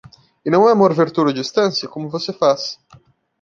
[0.43, 1.87] E não é amor ver tudo à distância?
[1.87, 2.79] como você faz.